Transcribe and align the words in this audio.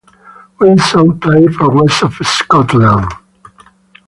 Wilson 0.59 1.19
played 1.19 1.53
for 1.53 1.69
West 1.69 2.01
of 2.01 2.15
Scotland. 2.25 3.05